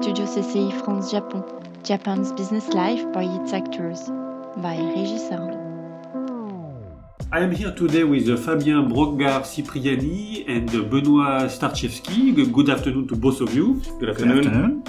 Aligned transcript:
Studio 0.00 0.24
CCI 0.24 0.82
France 0.82 1.10
Japon, 1.10 1.44
Japan's 1.84 2.32
business 2.32 2.66
life 2.68 3.04
by 3.12 3.22
its 3.22 3.52
actors, 3.52 4.08
by 4.56 4.74
Régis 4.74 5.30
Arnaud. 5.30 5.60
I 7.30 7.40
am 7.40 7.50
here 7.50 7.74
today 7.74 8.04
with 8.04 8.26
Fabien 8.42 8.88
Brocgard 8.88 9.44
Cipriani 9.44 10.46
and 10.48 10.70
Benoit 10.90 11.50
Starchevsky. 11.50 12.50
Good 12.50 12.70
afternoon 12.70 13.08
to 13.08 13.14
both 13.14 13.42
of 13.42 13.52
you. 13.52 13.82
Good 13.98 14.08
afternoon. 14.08 14.36
Good 14.36 14.46
afternoon. 14.46 14.84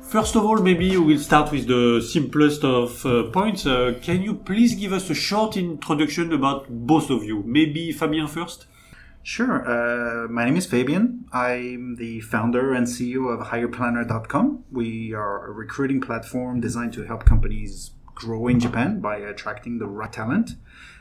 First 0.00 0.34
of 0.34 0.46
all, 0.46 0.56
maybe 0.56 0.96
we 0.96 1.14
will 1.14 1.18
start 1.18 1.52
with 1.52 1.66
the 1.66 2.00
simplest 2.00 2.64
of 2.64 3.04
uh, 3.04 3.24
points. 3.24 3.66
Uh, 3.66 3.98
can 4.00 4.22
you 4.22 4.32
please 4.32 4.74
give 4.74 4.94
us 4.94 5.10
a 5.10 5.14
short 5.14 5.58
introduction 5.58 6.32
about 6.32 6.70
both 6.70 7.10
of 7.10 7.22
you? 7.22 7.42
Maybe 7.44 7.92
Fabien 7.92 8.28
first? 8.28 8.64
Sure. 9.26 9.64
Uh, 9.66 10.28
my 10.28 10.44
name 10.44 10.58
is 10.58 10.66
Fabien. 10.66 11.24
I'm 11.32 11.96
the 11.96 12.20
founder 12.20 12.74
and 12.74 12.86
CEO 12.86 13.32
of 13.32 13.46
HirePlanner.com. 13.46 14.64
We 14.70 15.14
are 15.14 15.46
a 15.46 15.50
recruiting 15.50 16.02
platform 16.02 16.60
designed 16.60 16.92
to 16.92 17.04
help 17.04 17.24
companies 17.24 17.92
grow 18.14 18.48
in 18.48 18.60
Japan 18.60 19.00
by 19.00 19.16
attracting 19.16 19.78
the 19.78 19.86
right 19.86 20.12
talent. 20.12 20.56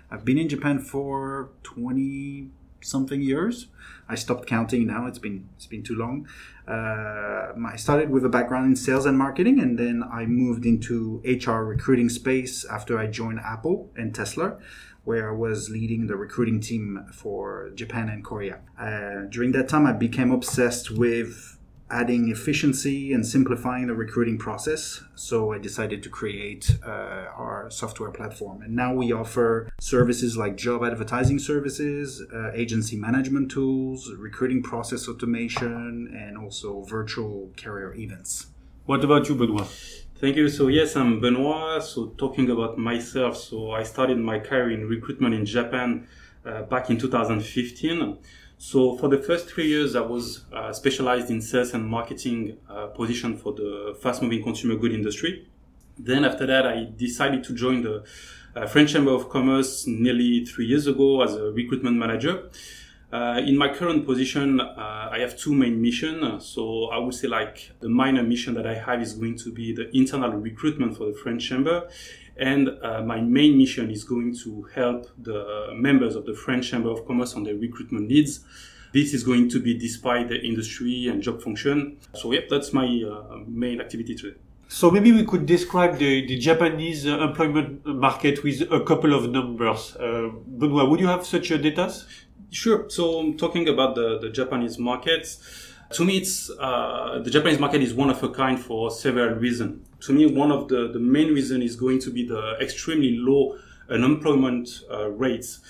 I've 0.10 0.24
been 0.24 0.38
in 0.38 0.48
Japan 0.48 0.80
for 0.80 1.50
20 1.64 2.48
something 2.80 3.22
years. 3.22 3.68
I 4.08 4.16
stopped 4.16 4.48
counting 4.48 4.88
now. 4.88 5.06
It's 5.06 5.20
been 5.20 5.50
it's 5.58 5.68
been 5.68 5.84
too 5.84 5.96
long. 5.96 6.26
Uh, 6.66 7.52
I 7.68 7.76
started 7.76 8.10
with 8.10 8.24
a 8.24 8.30
background 8.30 8.68
in 8.68 8.76
sales 8.78 9.06
and 9.06 9.18
marketing, 9.18 9.60
and 9.60 9.78
then 9.78 10.02
I 10.02 10.26
moved 10.26 10.66
into 10.66 11.22
HR 11.26 11.64
recruiting 11.64 12.08
space 12.08 12.64
after 12.64 12.98
I 12.98 13.08
joined 13.08 13.40
Apple 13.42 13.92
and 13.98 14.16
Tesla 14.16 14.60
where 15.04 15.30
I 15.30 15.36
was 15.36 15.70
leading 15.70 16.08
the 16.08 16.16
recruiting 16.16 16.60
team 16.62 17.06
for 17.14 17.72
Japan 17.76 18.10
and 18.10 18.24
Korea. 18.24 18.60
Uh, 18.80 19.28
during 19.30 19.52
that 19.52 19.68
time, 19.68 19.86
I 19.86 19.94
became 19.94 20.32
obsessed 20.32 20.92
with 20.92 21.58
adding 21.92 22.30
efficiency 22.30 23.14
and 23.14 23.26
simplifying 23.26 23.88
the 23.88 23.94
recruiting 23.94 24.38
process. 24.38 25.04
So 25.16 25.54
I 25.54 25.60
decided 25.60 26.02
to 26.04 26.10
create 26.10 26.78
uh, 26.84 27.28
our 27.36 27.70
software 27.70 28.10
platform. 28.10 28.64
And 28.64 28.76
now 28.76 28.94
we 28.94 29.12
offer 29.12 29.72
services 29.80 30.36
like 30.36 30.56
job 30.56 30.84
advertising 30.84 31.38
services, 31.38 32.24
uh, 32.34 32.52
agency 32.54 32.96
management 32.96 33.52
tools, 33.52 34.12
recruiting 34.18 34.64
process 34.64 35.08
automation, 35.08 36.12
and 36.18 36.38
also 36.38 36.82
virtual 36.82 37.52
career 37.56 37.94
events. 37.94 38.48
What 38.86 39.04
about 39.04 39.30
you, 39.30 39.36
Benoit? 39.36 39.68
Thank 40.24 40.38
you. 40.38 40.48
So 40.48 40.70
yes, 40.70 40.96
I'm 40.96 41.20
Benoit. 41.20 41.84
So 41.84 42.14
talking 42.18 42.50
about 42.50 42.78
myself, 42.78 43.36
so 43.36 43.72
I 43.72 43.84
started 43.84 44.18
my 44.18 44.40
career 44.40 44.72
in 44.72 44.88
recruitment 44.88 45.36
in 45.36 45.46
Japan 45.46 46.08
uh, 46.46 46.62
back 46.62 46.90
in 46.90 46.98
2015. 46.98 48.20
So 48.58 48.96
for 48.96 49.10
the 49.10 49.18
first 49.18 49.50
three 49.50 49.68
years, 49.68 49.98
I 49.98 50.00
was 50.00 50.46
uh, 50.54 50.72
specialized 50.72 51.30
in 51.30 51.42
sales 51.42 51.74
and 51.74 51.86
marketing 51.86 52.58
uh, 52.70 52.88
position 52.88 53.36
for 53.36 53.52
the 53.52 53.98
fast-moving 54.02 54.42
consumer 54.44 54.78
good 54.78 54.94
industry. 54.94 55.46
Then 56.00 56.24
after 56.24 56.46
that, 56.46 56.66
I 56.66 56.88
decided 56.96 57.44
to 57.44 57.54
join 57.54 57.82
the 57.82 58.06
uh, 58.56 58.66
French 58.66 58.94
Chamber 58.94 59.12
of 59.12 59.28
Commerce 59.28 59.86
nearly 59.88 60.46
three 60.46 60.68
years 60.68 60.88
ago 60.88 61.22
as 61.22 61.36
a 61.36 61.52
recruitment 61.52 61.98
manager. 61.98 62.50
Uh, 63.14 63.40
in 63.46 63.56
my 63.56 63.72
current 63.72 64.08
position, 64.08 64.60
uh, 64.60 65.10
I 65.12 65.20
have 65.20 65.38
two 65.38 65.54
main 65.54 65.80
missions. 65.80 66.48
So 66.48 66.86
I 66.86 66.98
would 66.98 67.14
say 67.14 67.28
like 67.28 67.72
the 67.80 67.88
minor 67.88 68.24
mission 68.24 68.56
that 68.56 68.66
I 68.66 68.74
have 68.74 69.04
is 69.04 69.14
going 69.14 69.38
to 69.38 69.52
be 69.52 69.72
the 69.72 69.96
internal 69.96 70.32
recruitment 70.32 70.98
for 70.98 71.06
the 71.06 71.14
French 71.14 71.48
Chamber. 71.48 71.88
And 72.38 72.70
uh, 72.82 73.04
my 73.04 73.22
main 73.22 73.56
mission 73.56 73.92
is 73.92 74.04
going 74.04 74.36
to 74.38 74.68
help 74.74 75.12
the 75.22 75.68
members 75.76 76.16
of 76.16 76.26
the 76.26 76.34
French 76.34 76.72
Chamber 76.72 76.90
of 76.90 77.06
Commerce 77.06 77.36
on 77.36 77.44
their 77.44 77.54
recruitment 77.56 78.08
needs. 78.08 78.40
This 78.94 79.14
is 79.14 79.24
going 79.24 79.48
to 79.50 79.60
be 79.60 79.78
despite 79.78 80.30
the 80.30 80.42
industry 80.42 81.08
and 81.08 81.22
job 81.22 81.40
function. 81.44 81.98
So 82.16 82.32
yep, 82.32 82.50
that's 82.50 82.74
my 82.74 82.88
uh, 82.88 83.38
main 83.46 83.80
activity 83.80 84.16
today. 84.16 84.38
So 84.70 84.90
maybe 84.90 85.12
we 85.12 85.24
could 85.24 85.46
describe 85.46 86.00
the, 86.00 86.26
the 86.26 86.40
Japanese 86.40 87.06
employment 87.06 87.86
market 87.86 88.44
with 88.44 88.62
a 88.72 88.84
couple 88.84 89.14
of 89.14 89.30
numbers. 89.30 89.96
Uh, 89.98 90.30
Benoit, 90.48 90.90
would 90.90 91.00
you 91.00 91.06
have 91.06 91.28
such 91.28 91.52
a 91.52 91.60
data? 91.60 91.94
Sure. 92.54 92.88
So 92.88 93.34
talking 93.34 93.68
about 93.68 93.96
the, 93.96 94.20
the 94.20 94.30
Japanese 94.30 94.78
markets, 94.78 95.40
to 95.94 96.06
me, 96.06 96.18
it's 96.18 96.52
uh, 96.52 97.20
the 97.24 97.32
Japanese 97.32 97.58
market 97.58 97.82
is 97.82 97.96
one 97.96 98.12
of 98.12 98.22
a 98.22 98.30
kind 98.30 98.60
for 98.60 98.92
several 98.92 99.36
reasons. 99.36 99.88
To 100.02 100.14
me, 100.14 100.28
one 100.28 100.52
of 100.52 100.68
the, 100.68 100.92
the 100.92 101.00
main 101.00 101.34
reason 101.34 101.64
is 101.64 101.76
going 101.76 102.00
to 102.02 102.12
be 102.12 102.28
the 102.28 102.56
extremely 102.62 103.18
low 103.18 103.58
unemployment 103.90 104.70
uh, 104.92 105.10
rates. 105.10 105.62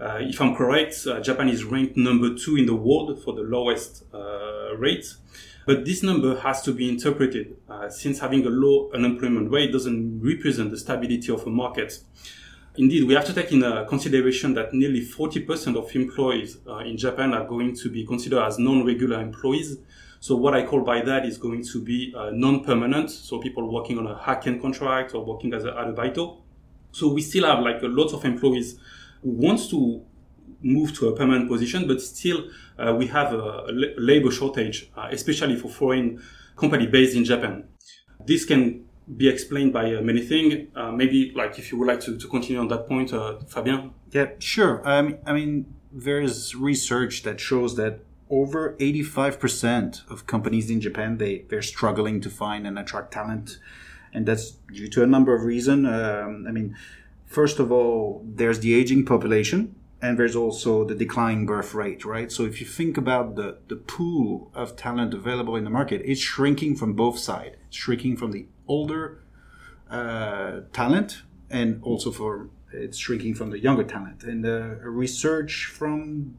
Uh, 0.00 0.16
if 0.20 0.40
I'm 0.40 0.56
correct, 0.56 1.06
uh, 1.06 1.20
Japan 1.20 1.50
is 1.50 1.64
ranked 1.64 1.98
number 1.98 2.34
two 2.34 2.56
in 2.56 2.64
the 2.64 2.74
world 2.74 3.22
for 3.22 3.34
the 3.34 3.42
lowest 3.42 4.04
uh, 4.14 4.74
rate. 4.78 5.14
But 5.66 5.84
this 5.84 6.02
number 6.02 6.40
has 6.40 6.62
to 6.62 6.72
be 6.72 6.88
interpreted 6.88 7.54
uh, 7.68 7.90
since 7.90 8.18
having 8.20 8.46
a 8.46 8.50
low 8.50 8.90
unemployment 8.94 9.50
rate 9.50 9.72
doesn't 9.72 10.22
represent 10.22 10.70
the 10.70 10.78
stability 10.78 11.30
of 11.30 11.46
a 11.46 11.50
market. 11.50 12.00
Indeed, 12.76 13.04
we 13.04 13.14
have 13.14 13.24
to 13.26 13.34
take 13.34 13.50
in 13.52 13.64
uh, 13.64 13.84
consideration 13.84 14.54
that 14.54 14.72
nearly 14.72 15.00
40% 15.00 15.76
of 15.76 15.94
employees 15.96 16.58
uh, 16.68 16.78
in 16.78 16.96
Japan 16.96 17.34
are 17.34 17.44
going 17.44 17.74
to 17.76 17.90
be 17.90 18.06
considered 18.06 18.42
as 18.44 18.58
non-regular 18.58 19.20
employees. 19.20 19.78
So 20.20 20.36
what 20.36 20.54
I 20.54 20.64
call 20.64 20.82
by 20.82 21.00
that 21.02 21.26
is 21.26 21.36
going 21.36 21.64
to 21.64 21.82
be 21.82 22.14
uh, 22.16 22.30
non-permanent. 22.32 23.10
So 23.10 23.40
people 23.40 23.72
working 23.72 23.98
on 23.98 24.06
a 24.06 24.16
hack-end 24.16 24.62
contract 24.62 25.14
or 25.14 25.24
working 25.24 25.52
as 25.52 25.64
a 25.64 25.72
arubaito. 25.72 26.42
So 26.92 27.12
we 27.12 27.22
still 27.22 27.44
have 27.44 27.60
like 27.60 27.82
a 27.82 27.86
lot 27.86 28.12
of 28.12 28.24
employees 28.24 28.78
who 29.22 29.30
wants 29.30 29.68
to 29.70 30.02
move 30.62 30.94
to 30.98 31.08
a 31.08 31.16
permanent 31.16 31.48
position, 31.48 31.88
but 31.88 32.00
still 32.00 32.50
uh, 32.78 32.94
we 32.94 33.06
have 33.08 33.32
a 33.32 33.66
labor 33.98 34.30
shortage, 34.30 34.90
uh, 34.96 35.08
especially 35.10 35.56
for 35.56 35.68
foreign 35.68 36.22
company 36.56 36.86
based 36.86 37.16
in 37.16 37.24
Japan. 37.24 37.64
This 38.26 38.44
can 38.44 38.86
be 39.16 39.28
explained 39.28 39.72
by 39.72 39.94
uh, 39.94 40.00
many 40.00 40.20
things. 40.20 40.68
Uh, 40.74 40.92
maybe, 40.92 41.32
like, 41.34 41.58
if 41.58 41.72
you 41.72 41.78
would 41.78 41.88
like 41.88 42.00
to, 42.00 42.16
to 42.16 42.28
continue 42.28 42.60
on 42.60 42.68
that 42.68 42.88
point, 42.88 43.12
uh, 43.12 43.38
Fabien. 43.46 43.92
Yeah, 44.12 44.30
sure. 44.38 44.82
Um, 44.84 45.18
I 45.26 45.32
mean, 45.32 45.74
there's 45.92 46.54
research 46.54 47.22
that 47.24 47.40
shows 47.40 47.76
that 47.76 48.00
over 48.28 48.76
85% 48.78 50.08
of 50.08 50.26
companies 50.26 50.70
in 50.70 50.80
Japan 50.80 51.18
they 51.18 51.44
they're 51.48 51.62
struggling 51.62 52.20
to 52.20 52.30
find 52.30 52.64
and 52.66 52.78
attract 52.78 53.12
talent, 53.12 53.58
and 54.14 54.24
that's 54.26 54.52
due 54.72 54.88
to 54.88 55.02
a 55.02 55.06
number 55.06 55.34
of 55.34 55.42
reasons. 55.42 55.86
Um, 55.86 56.46
I 56.48 56.52
mean, 56.52 56.76
first 57.26 57.58
of 57.58 57.72
all, 57.72 58.24
there's 58.24 58.60
the 58.60 58.74
aging 58.74 59.04
population. 59.04 59.74
And 60.02 60.18
there's 60.18 60.34
also 60.34 60.84
the 60.86 60.94
declining 60.94 61.44
birth 61.44 61.74
rate, 61.74 62.06
right? 62.06 62.32
So 62.32 62.44
if 62.44 62.58
you 62.58 62.66
think 62.66 62.96
about 62.96 63.36
the, 63.36 63.58
the 63.68 63.76
pool 63.76 64.50
of 64.54 64.74
talent 64.74 65.12
available 65.12 65.56
in 65.56 65.64
the 65.64 65.68
market, 65.68 66.00
it's 66.06 66.22
shrinking 66.22 66.76
from 66.76 66.94
both 66.94 67.18
sides. 67.18 67.56
Shrinking 67.70 68.16
from 68.16 68.32
the 68.32 68.46
older 68.66 69.22
uh, 69.90 70.60
talent 70.72 71.22
and 71.50 71.82
also 71.82 72.10
for 72.10 72.48
it's 72.72 72.98
shrinking 72.98 73.34
from 73.34 73.50
the 73.50 73.58
younger 73.58 73.84
talent. 73.84 74.22
And 74.22 74.46
uh, 74.46 74.76
research 74.82 75.66
from 75.66 76.36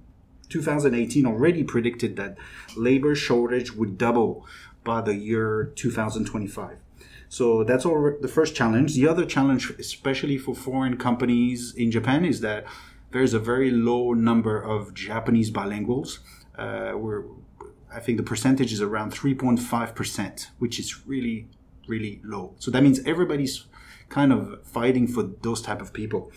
2018 0.49 1.25
already 1.25 1.63
predicted 1.63 2.15
that 2.15 2.37
labor 2.75 3.15
shortage 3.15 3.73
would 3.73 3.97
double 3.97 4.45
by 4.83 5.01
the 5.01 5.15
year 5.15 5.71
2025. 5.75 6.77
So 7.29 7.63
that's 7.63 7.85
all 7.85 8.13
the 8.19 8.27
first 8.27 8.55
challenge. 8.55 8.93
The 8.93 9.07
other 9.07 9.25
challenge, 9.25 9.71
especially 9.79 10.37
for 10.37 10.53
foreign 10.53 10.97
companies 10.97 11.73
in 11.75 11.91
Japan, 11.91 12.25
is 12.25 12.41
that 12.41 12.65
there's 13.11 13.33
a 13.33 13.39
very 13.39 13.71
low 13.71 14.13
number 14.13 14.61
of 14.61 14.93
Japanese 14.93 15.51
bilinguals. 15.51 16.19
Uh, 16.57 16.93
we're, 16.95 17.23
I 17.93 17.99
think 17.99 18.17
the 18.17 18.23
percentage 18.23 18.71
is 18.71 18.81
around 18.81 19.11
3.5%, 19.13 20.47
which 20.59 20.79
is 20.79 21.05
really 21.05 21.47
really 21.87 22.21
low. 22.23 22.55
So 22.59 22.71
that 22.71 22.83
means 22.83 22.99
everybody's 23.05 23.65
kind 24.09 24.31
of 24.31 24.63
fighting 24.65 25.07
for 25.07 25.23
those 25.41 25.61
type 25.61 25.81
of 25.81 25.93
people. 25.93 26.31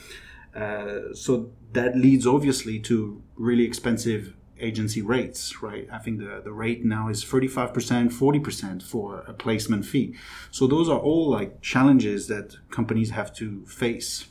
Uh, 0.55 1.13
so 1.13 1.51
that 1.73 1.97
leads 1.97 2.27
obviously 2.27 2.79
to 2.81 3.23
really 3.37 3.65
expensive 3.65 4.35
agency 4.61 5.03
rates, 5.03 5.63
right? 5.63 5.89
I 5.93 5.99
think 5.99 6.21
the, 6.21 6.41
the 6.45 6.53
rate 6.53 6.85
now 6.85 7.09
is 7.09 7.25
35%, 7.25 7.73
40% 8.13 8.83
for 8.83 9.25
a 9.27 9.33
placement 9.33 9.85
fee. 9.85 10.15
So 10.53 10.67
those 10.67 10.89
are 10.89 10.99
all 10.99 11.29
like 11.29 11.61
challenges 11.61 12.29
that 12.29 12.57
companies 12.71 13.11
have 13.11 13.35
to 13.35 13.65
face. 13.67 14.27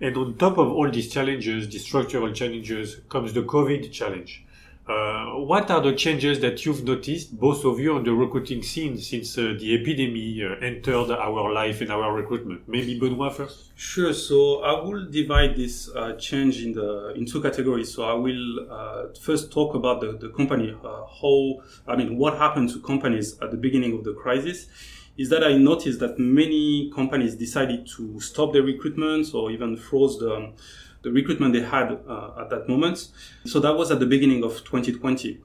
And 0.00 0.16
on 0.16 0.36
top 0.36 0.58
of 0.58 0.68
all 0.68 0.90
these 0.90 1.12
challenges, 1.12 1.68
these 1.68 1.84
structural 1.84 2.32
challenges, 2.32 3.00
comes 3.08 3.34
the 3.34 3.42
COVID 3.42 3.92
challenge. 3.92 4.44
Uh, 4.90 5.38
what 5.38 5.70
are 5.70 5.80
the 5.80 5.92
changes 5.92 6.40
that 6.40 6.66
you've 6.66 6.82
noticed, 6.82 7.38
both 7.38 7.64
of 7.64 7.78
you, 7.78 7.94
on 7.94 8.02
the 8.02 8.12
recruiting 8.12 8.60
scene 8.60 8.98
since 8.98 9.38
uh, 9.38 9.54
the 9.60 9.72
epidemic 9.78 10.42
uh, 10.42 10.66
entered 10.66 11.12
our 11.12 11.52
life 11.52 11.80
and 11.80 11.92
our 11.92 12.12
recruitment? 12.12 12.60
Maybe 12.66 12.98
Benoit 12.98 13.32
first. 13.32 13.70
Sure. 13.76 14.12
So 14.12 14.62
I 14.62 14.80
will 14.82 15.06
divide 15.08 15.54
this 15.54 15.88
change 16.18 16.64
in 16.64 16.72
the 16.72 17.12
in 17.14 17.24
two 17.24 17.40
categories. 17.40 17.94
So 17.94 18.02
I 18.02 18.14
will 18.14 19.12
first 19.20 19.52
talk 19.52 19.76
about 19.76 20.00
the 20.00 20.10
the 20.24 20.30
company, 20.30 20.74
how 20.82 21.62
I 21.86 21.94
mean 21.94 22.18
what 22.18 22.36
happened 22.36 22.70
to 22.70 22.80
companies 22.80 23.38
at 23.40 23.52
the 23.52 23.56
beginning 23.56 23.92
of 23.96 24.02
the 24.02 24.14
crisis. 24.14 24.66
Is 25.16 25.28
that 25.28 25.44
I 25.44 25.56
noticed 25.56 26.00
that 26.00 26.18
many 26.18 26.90
companies 26.94 27.36
decided 27.36 27.86
to 27.96 28.20
stop 28.20 28.52
their 28.54 28.62
recruitment 28.62 29.34
or 29.34 29.50
even 29.50 29.76
froze 29.76 30.18
the 30.18 30.52
the 31.02 31.10
recruitment 31.10 31.54
they 31.54 31.62
had 31.62 31.98
uh, 32.08 32.40
at 32.40 32.50
that 32.50 32.68
moment. 32.68 33.08
So 33.44 33.60
that 33.60 33.76
was 33.76 33.90
at 33.90 34.00
the 34.00 34.06
beginning 34.06 34.44
of 34.44 34.58
2020. 34.64 35.40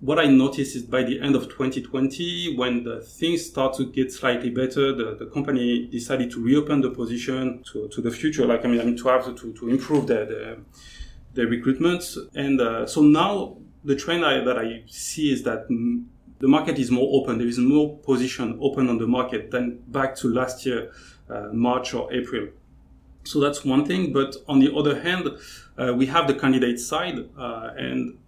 what 0.00 0.18
I 0.18 0.26
noticed 0.26 0.76
is 0.76 0.82
by 0.82 1.02
the 1.02 1.20
end 1.20 1.34
of 1.34 1.44
2020, 1.44 2.56
when 2.56 2.84
the 2.84 3.00
things 3.00 3.46
start 3.46 3.74
to 3.76 3.86
get 3.86 4.12
slightly 4.12 4.50
better, 4.50 4.94
the, 4.94 5.16
the 5.18 5.26
company 5.26 5.86
decided 5.86 6.30
to 6.32 6.42
reopen 6.42 6.82
the 6.82 6.90
position 6.90 7.62
to, 7.72 7.88
to 7.88 8.02
the 8.02 8.10
future. 8.10 8.44
Like, 8.46 8.64
I 8.64 8.68
mean, 8.68 8.80
I 8.80 8.84
mean 8.84 8.96
to 8.98 9.08
have 9.08 9.24
to, 9.24 9.52
to 9.54 9.68
improve 9.68 10.06
their, 10.06 10.26
their, 10.26 10.58
their 11.32 11.46
recruitment. 11.46 12.14
And 12.34 12.60
uh, 12.60 12.86
so 12.86 13.00
now 13.00 13.56
the 13.84 13.96
trend 13.96 14.24
I, 14.24 14.44
that 14.44 14.58
I 14.58 14.82
see 14.86 15.32
is 15.32 15.42
that 15.44 15.66
the 15.68 16.48
market 16.48 16.78
is 16.78 16.90
more 16.90 17.22
open. 17.22 17.38
There 17.38 17.48
is 17.48 17.58
more 17.58 17.96
position 17.98 18.58
open 18.60 18.90
on 18.90 18.98
the 18.98 19.06
market 19.06 19.50
than 19.50 19.78
back 19.88 20.14
to 20.16 20.28
last 20.28 20.66
year, 20.66 20.92
uh, 21.30 21.48
March 21.52 21.94
or 21.94 22.12
April. 22.12 22.48
So 23.26 23.40
that's 23.40 23.64
one 23.64 23.84
thing. 23.84 24.12
But 24.12 24.36
on 24.48 24.60
the 24.60 24.74
other 24.74 25.00
hand, 25.00 25.28
uh, 25.78 25.94
we 25.94 26.06
have 26.06 26.26
the 26.26 26.34
candidate 26.34 26.80
side, 26.80 27.28
uh, 27.38 27.70
and 27.76 28.18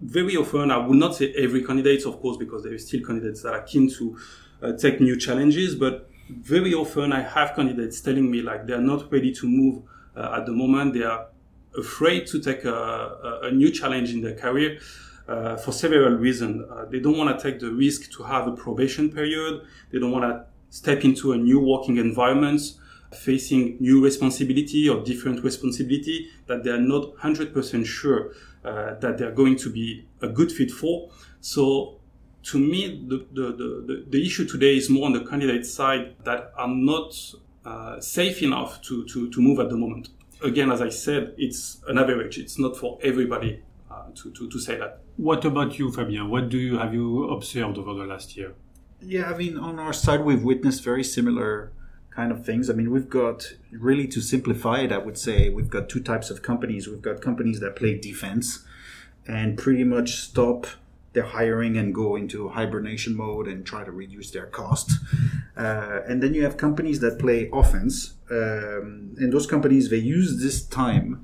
very 0.00 0.36
often, 0.36 0.70
I 0.70 0.78
would 0.78 0.96
not 0.96 1.14
say 1.14 1.32
every 1.34 1.62
candidate, 1.62 2.06
of 2.06 2.20
course, 2.20 2.36
because 2.36 2.62
there 2.64 2.74
are 2.74 2.78
still 2.78 3.04
candidates 3.04 3.42
that 3.42 3.52
are 3.52 3.62
keen 3.62 3.90
to 3.90 4.18
uh, 4.62 4.72
take 4.72 5.00
new 5.00 5.16
challenges, 5.16 5.74
but 5.74 6.08
very 6.30 6.72
often 6.74 7.12
I 7.12 7.20
have 7.22 7.54
candidates 7.54 8.00
telling 8.00 8.30
me 8.30 8.40
like 8.40 8.66
they're 8.66 8.78
not 8.78 9.12
ready 9.12 9.32
to 9.32 9.46
move 9.46 9.82
uh, 10.16 10.36
at 10.38 10.46
the 10.46 10.52
moment. 10.52 10.94
They 10.94 11.02
are 11.02 11.26
afraid 11.76 12.26
to 12.28 12.40
take 12.40 12.64
a, 12.64 12.72
a, 12.72 13.40
a 13.44 13.50
new 13.50 13.70
challenge 13.70 14.12
in 14.12 14.20
their 14.22 14.34
career. 14.34 14.78
Uh, 15.28 15.56
for 15.56 15.70
several 15.70 16.16
reasons. 16.16 16.68
Uh, 16.68 16.86
they 16.86 16.98
don't 16.98 17.16
want 17.16 17.30
to 17.30 17.40
take 17.40 17.60
the 17.60 17.70
risk 17.70 18.10
to 18.10 18.24
have 18.24 18.48
a 18.48 18.52
probation 18.52 19.12
period. 19.12 19.62
They 19.92 20.00
don't 20.00 20.10
want 20.10 20.24
to 20.24 20.44
step 20.70 21.04
into 21.04 21.30
a 21.30 21.36
new 21.36 21.60
working 21.60 21.98
environment, 21.98 22.60
facing 23.12 23.76
new 23.80 24.02
responsibility 24.02 24.88
or 24.88 25.02
different 25.02 25.42
responsibility 25.42 26.28
that 26.46 26.62
they 26.62 26.70
are 26.70 26.80
not 26.80 27.14
100% 27.16 27.86
sure 27.86 28.32
uh, 28.64 28.94
that 29.00 29.18
they're 29.18 29.32
going 29.32 29.56
to 29.56 29.70
be 29.70 30.06
a 30.22 30.28
good 30.28 30.52
fit 30.52 30.70
for. 30.70 31.10
So 31.40 32.00
to 32.44 32.58
me, 32.58 33.04
the, 33.06 33.26
the, 33.32 33.52
the, 33.52 34.06
the, 34.08 34.26
issue 34.26 34.46
today 34.46 34.76
is 34.76 34.88
more 34.88 35.06
on 35.06 35.12
the 35.12 35.24
candidate 35.24 35.66
side 35.66 36.14
that 36.24 36.52
are 36.56 36.68
not 36.68 37.14
uh, 37.64 38.00
safe 38.00 38.42
enough 38.42 38.80
to, 38.82 39.04
to, 39.06 39.30
to 39.30 39.40
move 39.40 39.58
at 39.60 39.68
the 39.68 39.76
moment. 39.76 40.08
Again, 40.42 40.70
as 40.70 40.80
I 40.80 40.88
said, 40.88 41.34
it's 41.36 41.82
an 41.88 41.98
average. 41.98 42.38
It's 42.38 42.58
not 42.58 42.76
for 42.76 42.98
everybody 43.02 43.62
uh, 43.90 44.04
to, 44.14 44.30
to, 44.30 44.48
to 44.48 44.58
say 44.58 44.78
that. 44.78 45.00
What 45.16 45.44
about 45.44 45.78
you, 45.78 45.92
Fabien? 45.92 46.30
What 46.30 46.48
do 46.48 46.56
you 46.56 46.78
have 46.78 46.94
you 46.94 47.28
observed 47.28 47.76
over 47.76 47.92
the 47.92 48.04
last 48.04 48.36
year? 48.36 48.54
Yeah, 49.02 49.30
I 49.30 49.36
mean, 49.36 49.58
on 49.58 49.78
our 49.78 49.92
side, 49.92 50.24
we've 50.24 50.42
witnessed 50.42 50.82
very 50.82 51.04
similar 51.04 51.72
kind 52.10 52.32
of 52.32 52.44
things. 52.44 52.68
I 52.68 52.74
mean, 52.74 52.90
we've 52.90 53.08
got 53.08 53.54
really 53.70 54.06
to 54.08 54.20
simplify 54.20 54.80
it, 54.80 54.92
I 54.92 54.98
would 54.98 55.18
say 55.18 55.48
we've 55.48 55.70
got 55.70 55.88
two 55.88 56.00
types 56.00 56.30
of 56.30 56.42
companies. 56.42 56.88
We've 56.88 57.02
got 57.02 57.20
companies 57.20 57.60
that 57.60 57.76
play 57.76 57.98
defense 57.98 58.64
and 59.26 59.56
pretty 59.56 59.84
much 59.84 60.16
stop 60.16 60.66
their 61.12 61.24
hiring 61.24 61.76
and 61.76 61.94
go 61.94 62.16
into 62.16 62.48
hibernation 62.50 63.16
mode 63.16 63.48
and 63.48 63.66
try 63.66 63.84
to 63.84 63.90
reduce 63.90 64.30
their 64.30 64.46
cost. 64.46 64.92
Uh, 65.56 66.00
and 66.06 66.22
then 66.22 66.34
you 66.34 66.42
have 66.44 66.56
companies 66.56 67.00
that 67.00 67.18
play 67.18 67.48
offense, 67.52 68.14
um, 68.30 69.14
and 69.18 69.32
those 69.32 69.46
companies 69.46 69.90
they 69.90 69.96
use 69.96 70.40
this 70.40 70.64
time 70.64 71.22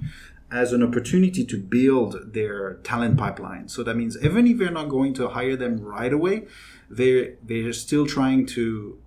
as 0.50 0.72
an 0.72 0.82
opportunity 0.82 1.44
to 1.44 1.58
build 1.58 2.32
their 2.32 2.74
talent 2.84 3.16
pipeline. 3.16 3.68
So 3.68 3.82
that 3.82 3.96
means 3.96 4.16
even 4.22 4.46
if 4.46 4.58
they're 4.58 4.70
not 4.70 4.88
going 4.88 5.14
to 5.14 5.28
hire 5.28 5.56
them 5.56 5.80
right 5.80 6.12
away, 6.12 6.46
they're 6.90 7.34
they're 7.42 7.72
still 7.72 8.06
trying 8.06 8.46
to 8.46 8.98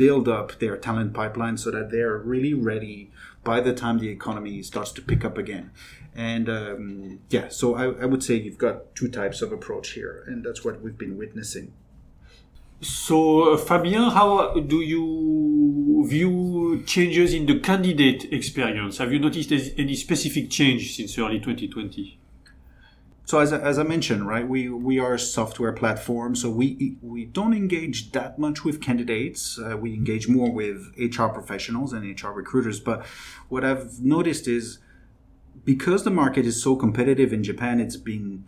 build 0.00 0.26
up 0.28 0.58
their 0.60 0.78
talent 0.78 1.12
pipeline 1.12 1.58
so 1.58 1.70
that 1.70 1.90
they're 1.90 2.16
really 2.16 2.54
ready 2.54 3.10
by 3.44 3.60
the 3.60 3.74
time 3.74 3.98
the 3.98 4.08
economy 4.08 4.62
starts 4.62 4.92
to 4.92 5.02
pick 5.02 5.26
up 5.26 5.36
again. 5.36 5.70
And 6.14 6.48
um, 6.48 7.20
yeah, 7.28 7.48
so 7.48 7.74
I, 7.74 7.84
I 8.02 8.06
would 8.06 8.22
say 8.22 8.36
you've 8.36 8.56
got 8.56 8.94
two 8.94 9.08
types 9.08 9.42
of 9.42 9.52
approach 9.52 9.90
here, 9.90 10.24
and 10.26 10.42
that's 10.42 10.64
what 10.64 10.80
we've 10.80 10.96
been 10.96 11.18
witnessing. 11.18 11.74
So, 12.80 13.52
uh, 13.52 13.56
Fabien, 13.58 14.10
how 14.10 14.54
do 14.54 14.80
you 14.80 16.06
view 16.08 16.82
changes 16.86 17.34
in 17.34 17.44
the 17.44 17.60
candidate 17.60 18.32
experience? 18.32 18.96
Have 18.96 19.12
you 19.12 19.18
noticed 19.18 19.52
any 19.52 19.96
specific 19.96 20.48
change 20.48 20.96
since 20.96 21.18
early 21.18 21.40
2020? 21.40 22.18
So, 23.30 23.38
as, 23.38 23.52
as 23.52 23.78
I 23.78 23.84
mentioned, 23.84 24.26
right, 24.26 24.48
we, 24.48 24.68
we 24.68 24.98
are 24.98 25.14
a 25.14 25.18
software 25.20 25.72
platform, 25.72 26.34
so 26.34 26.50
we 26.50 26.96
we 27.00 27.26
don't 27.26 27.54
engage 27.54 28.10
that 28.10 28.40
much 28.40 28.64
with 28.64 28.82
candidates. 28.82 29.56
Uh, 29.56 29.76
we 29.76 29.94
engage 29.94 30.26
more 30.26 30.50
with 30.50 30.92
HR 30.98 31.28
professionals 31.28 31.92
and 31.92 32.02
HR 32.20 32.30
recruiters. 32.30 32.80
But 32.80 33.06
what 33.48 33.64
I've 33.64 34.00
noticed 34.00 34.48
is 34.48 34.80
because 35.64 36.02
the 36.02 36.10
market 36.10 36.44
is 36.44 36.60
so 36.60 36.74
competitive 36.74 37.32
in 37.32 37.44
Japan, 37.44 37.78
it's 37.78 37.96
been 37.96 38.46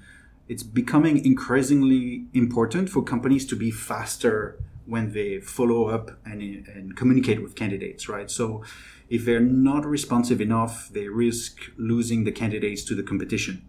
it's 0.48 0.64
becoming 0.64 1.24
increasingly 1.24 2.26
important 2.34 2.90
for 2.90 3.04
companies 3.04 3.46
to 3.46 3.54
be 3.54 3.70
faster 3.70 4.58
when 4.84 5.12
they 5.12 5.38
follow 5.38 5.90
up 5.90 6.10
and, 6.24 6.42
and 6.66 6.96
communicate 6.96 7.40
with 7.40 7.54
candidates, 7.54 8.08
right? 8.08 8.28
So 8.28 8.64
if 9.08 9.24
they're 9.24 9.38
not 9.38 9.86
responsive 9.86 10.40
enough, 10.40 10.88
they 10.88 11.06
risk 11.06 11.70
losing 11.76 12.24
the 12.24 12.32
candidates 12.32 12.82
to 12.86 12.96
the 12.96 13.04
competition. 13.04 13.64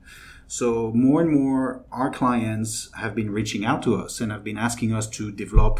So 0.59 0.91
more 0.93 1.19
and 1.19 1.31
more, 1.31 1.83
our 1.91 2.11
clients 2.11 2.91
have 2.93 3.15
been 3.15 3.31
reaching 3.31 3.65
out 3.65 3.81
to 3.85 3.95
us 3.95 4.21
and 4.21 4.31
have 4.31 4.43
been 4.43 4.59
asking 4.59 4.93
us 4.93 5.09
to 5.17 5.31
develop 5.31 5.79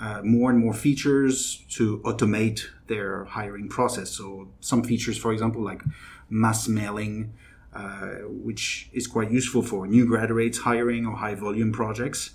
uh, 0.00 0.20
more 0.24 0.50
and 0.50 0.58
more 0.58 0.74
features 0.74 1.64
to 1.76 1.98
automate 1.98 2.62
their 2.88 3.24
hiring 3.26 3.68
process. 3.68 4.10
So 4.10 4.48
some 4.58 4.82
features, 4.82 5.16
for 5.16 5.32
example, 5.32 5.62
like 5.62 5.84
mass 6.28 6.66
mailing, 6.66 7.34
uh, 7.72 8.26
which 8.26 8.90
is 8.92 9.06
quite 9.06 9.30
useful 9.30 9.62
for 9.62 9.86
new 9.86 10.06
graduates 10.06 10.58
hiring 10.58 11.06
or 11.06 11.14
high 11.18 11.36
volume 11.36 11.70
projects 11.70 12.30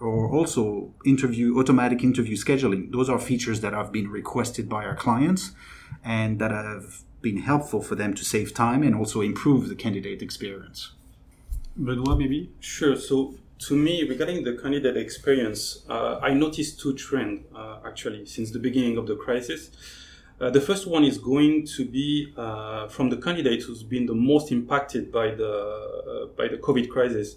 or 0.00 0.30
also 0.30 0.94
interview 1.04 1.58
automatic 1.60 2.02
interview 2.02 2.36
scheduling 2.36 2.90
those 2.90 3.08
are 3.08 3.20
features 3.20 3.60
that 3.60 3.72
have 3.72 3.92
been 3.92 4.08
requested 4.08 4.68
by 4.68 4.84
our 4.84 4.96
clients 4.96 5.52
and 6.02 6.40
that 6.40 6.50
have 6.50 7.02
been 7.20 7.36
helpful 7.36 7.80
for 7.80 7.94
them 7.94 8.12
to 8.12 8.24
save 8.24 8.52
time 8.52 8.82
and 8.82 8.96
also 8.96 9.20
improve 9.20 9.68
the 9.68 9.76
candidate 9.76 10.20
experience 10.20 10.92
benoit 11.76 12.18
maybe? 12.18 12.50
Sure. 12.60 12.96
So 12.96 13.34
to 13.68 13.76
me 13.76 14.02
regarding 14.08 14.42
the 14.42 14.54
candidate 14.54 14.96
experience 14.96 15.84
uh, 15.88 16.18
i 16.20 16.34
noticed 16.34 16.80
two 16.80 16.94
trends 16.94 17.44
uh, 17.54 17.78
actually 17.86 18.26
since 18.26 18.50
the 18.50 18.58
beginning 18.58 18.96
of 18.96 19.06
the 19.06 19.16
crisis. 19.16 19.70
Uh, 20.40 20.50
the 20.50 20.60
first 20.60 20.88
one 20.88 21.04
is 21.04 21.18
going 21.18 21.64
to 21.64 21.84
be 21.84 22.32
uh, 22.36 22.88
from 22.88 23.10
the 23.10 23.16
candidate 23.16 23.62
who's 23.62 23.84
been 23.84 24.06
the 24.06 24.14
most 24.14 24.50
impacted 24.50 25.12
by 25.12 25.30
the 25.30 25.48
uh, 25.48 26.26
by 26.36 26.48
the 26.48 26.56
COVID 26.56 26.88
crisis, 26.88 27.36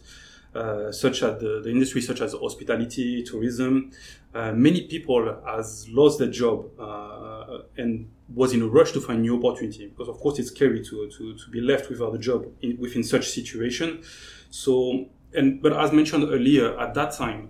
uh, 0.56 0.92
such 0.92 1.22
as 1.24 1.40
the, 1.42 1.62
the, 1.64 1.70
industry 1.70 2.02
such 2.02 2.22
as 2.22 2.34
hospitality, 2.34 3.24
tourism. 3.24 3.92
Uh, 4.34 4.52
many 4.54 4.88
people 4.88 5.40
has 5.46 5.88
lost 5.90 6.20
their 6.20 6.30
job 6.30 6.66
uh, 6.80 7.60
and 7.78 8.10
was 8.34 8.54
in 8.54 8.62
a 8.62 8.68
rush 8.68 8.92
to 8.92 9.02
find 9.02 9.22
new 9.22 9.38
opportunity 9.38 9.88
because 9.88 10.08
of 10.08 10.20
course 10.20 10.40
it's 10.40 10.50
scary 10.50 10.84
to, 10.84 11.10
to, 11.10 11.36
to 11.38 11.50
be 11.52 11.62
left 11.62 11.90
without 11.90 12.14
a 12.16 12.18
job 12.18 12.46
in, 12.62 12.78
within 12.78 13.04
such 13.04 13.30
situation. 13.30 14.02
So 14.50 15.06
and 15.34 15.62
but 15.62 15.74
as 15.74 15.92
mentioned 15.92 16.24
earlier, 16.24 16.80
at 16.80 16.94
that 16.94 17.12
time, 17.12 17.50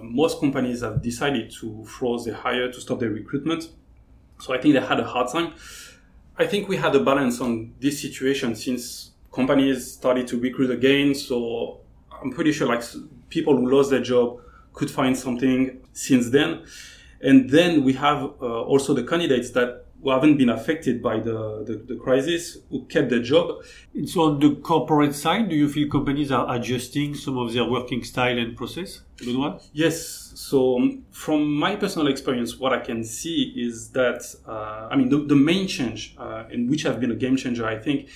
most 0.00 0.38
companies 0.38 0.82
have 0.82 1.02
decided 1.02 1.50
to 1.60 1.84
freeze 1.84 2.24
their 2.24 2.34
hire 2.34 2.70
to 2.70 2.80
stop 2.80 3.00
their 3.00 3.10
recruitment 3.10 3.68
so 4.38 4.54
I 4.54 4.58
think 4.58 4.74
they 4.74 4.80
had 4.80 5.00
a 5.00 5.04
hard 5.04 5.30
time. 5.30 5.54
I 6.38 6.46
think 6.46 6.68
we 6.68 6.76
had 6.76 6.94
a 6.94 7.00
balance 7.00 7.40
on 7.40 7.74
this 7.80 8.00
situation 8.00 8.54
since 8.54 9.12
companies 9.32 9.92
started 9.92 10.26
to 10.28 10.38
recruit 10.38 10.70
again. 10.70 11.14
So 11.14 11.80
I'm 12.22 12.32
pretty 12.32 12.52
sure 12.52 12.66
like 12.66 12.82
people 13.28 13.56
who 13.56 13.70
lost 13.70 13.90
their 13.90 14.02
job 14.02 14.40
could 14.72 14.90
find 14.90 15.16
something 15.16 15.80
since 15.92 16.30
then. 16.30 16.64
And 17.20 17.48
then 17.50 17.82
we 17.82 17.94
have 17.94 18.22
uh, 18.22 18.62
also 18.62 18.92
the 18.94 19.02
candidates 19.02 19.50
that 19.52 19.86
who 20.02 20.10
haven't 20.10 20.36
been 20.36 20.50
affected 20.50 21.02
by 21.02 21.18
the, 21.18 21.64
the, 21.66 21.82
the, 21.88 21.96
crisis, 21.96 22.58
who 22.70 22.84
kept 22.84 23.10
their 23.10 23.22
job. 23.22 23.64
So 24.04 24.22
on 24.22 24.38
the 24.38 24.54
corporate 24.56 25.14
side, 25.14 25.48
do 25.48 25.56
you 25.56 25.68
feel 25.68 25.88
companies 25.88 26.30
are 26.30 26.54
adjusting 26.54 27.14
some 27.14 27.38
of 27.38 27.52
their 27.52 27.64
working 27.64 28.04
style 28.04 28.38
and 28.38 28.56
process? 28.56 29.00
Benoit? 29.18 29.60
Yes. 29.72 30.32
So 30.36 30.76
um, 30.76 31.02
from 31.10 31.52
my 31.52 31.76
personal 31.76 32.08
experience, 32.08 32.58
what 32.58 32.72
I 32.72 32.80
can 32.80 33.02
see 33.02 33.54
is 33.56 33.90
that, 33.90 34.22
uh, 34.46 34.88
I 34.90 34.96
mean, 34.96 35.08
the, 35.08 35.18
the 35.18 35.34
main 35.34 35.66
change, 35.66 36.14
uh, 36.18 36.44
in 36.50 36.68
which 36.68 36.82
have 36.82 37.00
been 37.00 37.10
a 37.10 37.16
game 37.16 37.36
changer, 37.36 37.66
I 37.66 37.78
think, 37.78 38.08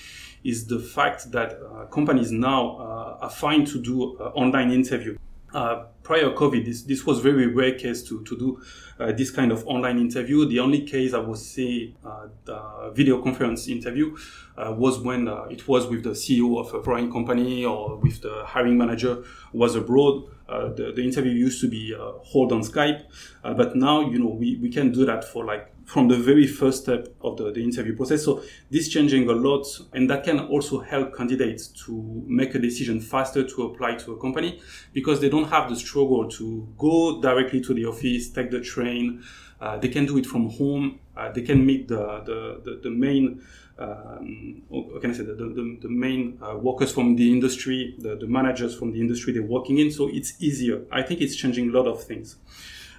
is 0.43 0.67
the 0.67 0.79
fact 0.79 1.31
that 1.31 1.59
uh, 1.61 1.85
companies 1.85 2.31
now 2.31 2.77
uh, 2.77 3.17
are 3.21 3.29
fine 3.29 3.65
to 3.65 3.81
do 3.81 4.17
uh, 4.17 4.31
online 4.33 4.71
interview. 4.71 5.17
Uh, 5.53 5.83
prior 6.01 6.29
COVID, 6.29 6.65
this, 6.65 6.83
this 6.83 7.05
was 7.05 7.19
very 7.19 7.45
rare 7.45 7.77
case 7.77 8.01
to, 8.03 8.23
to 8.23 8.37
do 8.37 8.61
uh, 8.99 9.11
this 9.11 9.29
kind 9.29 9.51
of 9.51 9.67
online 9.67 9.99
interview. 9.99 10.47
The 10.47 10.59
only 10.59 10.81
case 10.85 11.13
I 11.13 11.19
would 11.19 11.37
say 11.37 11.93
uh, 12.05 12.27
the 12.45 12.91
video 12.93 13.21
conference 13.21 13.67
interview 13.67 14.15
was 14.57 14.99
when 14.99 15.27
it 15.49 15.67
was 15.67 15.87
with 15.87 16.03
the 16.03 16.11
CEO 16.11 16.59
of 16.59 16.71
a 16.73 16.83
foreign 16.83 17.11
company 17.11 17.65
or 17.65 17.97
with 17.97 18.21
the 18.21 18.43
hiring 18.45 18.77
manager 18.77 19.23
was 19.51 19.75
abroad. 19.75 20.29
The, 20.47 20.93
the 20.95 21.01
interview 21.01 21.31
used 21.31 21.59
to 21.61 21.67
be 21.67 21.95
held 22.31 22.51
on 22.51 22.61
Skype, 22.61 23.03
but 23.41 23.75
now 23.75 24.01
you 24.07 24.19
know 24.19 24.29
we, 24.29 24.57
we 24.57 24.69
can 24.69 24.91
do 24.91 25.03
that 25.05 25.23
for 25.23 25.43
like 25.43 25.70
from 25.85 26.07
the 26.07 26.17
very 26.17 26.47
first 26.47 26.83
step 26.83 27.07
of 27.21 27.37
the, 27.37 27.51
the 27.51 27.63
interview 27.63 27.95
process. 27.95 28.23
So 28.23 28.43
this 28.69 28.87
changing 28.89 29.29
a 29.29 29.33
lot, 29.33 29.65
and 29.93 30.09
that 30.09 30.23
can 30.23 30.39
also 30.39 30.79
help 30.79 31.15
candidates 31.15 31.67
to 31.85 32.23
make 32.27 32.55
a 32.55 32.59
decision 32.59 33.01
faster 33.01 33.43
to 33.47 33.63
apply 33.63 33.95
to 33.95 34.13
a 34.13 34.19
company 34.19 34.61
because 34.93 35.19
they 35.19 35.29
don't 35.29 35.49
have 35.49 35.69
the 35.69 35.75
struggle 35.75 36.29
to 36.29 36.67
go 36.77 37.21
directly 37.21 37.61
to 37.61 37.73
the 37.73 37.85
office, 37.85 38.29
take 38.29 38.51
the 38.51 38.61
train. 38.61 39.23
Uh, 39.59 39.77
they 39.77 39.89
can 39.89 40.05
do 40.05 40.17
it 40.17 40.25
from 40.25 40.49
home. 40.49 40.99
Uh, 41.15 41.31
they 41.31 41.41
can 41.41 41.65
meet 41.65 41.87
the 41.87 42.21
the, 42.25 42.61
the, 42.63 42.79
the 42.83 42.89
main 42.89 43.41
um, 43.77 44.61
can 45.01 45.11
I 45.11 45.13
say 45.13 45.23
the, 45.23 45.33
the, 45.33 45.77
the 45.81 45.89
main 45.89 46.37
uh, 46.41 46.55
workers 46.57 46.91
from 46.91 47.15
the 47.15 47.31
industry, 47.31 47.95
the, 47.97 48.15
the 48.15 48.27
managers 48.27 48.75
from 48.75 48.91
the 48.91 48.99
industry 48.99 49.33
they're 49.33 49.41
working 49.41 49.79
in. 49.79 49.91
So 49.91 50.07
it's 50.07 50.33
easier. 50.39 50.83
I 50.91 51.01
think 51.01 51.21
it's 51.21 51.35
changing 51.35 51.69
a 51.69 51.71
lot 51.71 51.87
of 51.87 52.03
things. 52.03 52.35